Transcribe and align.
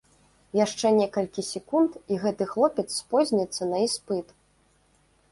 Яшчэ 0.59 0.87
некалькі 0.99 1.43
секунд 1.49 1.91
і 2.15 2.17
гэты 2.23 2.47
хлопец 2.53 2.85
спозніцца 3.01 3.61
на 3.73 3.83
іспыт! 3.89 4.33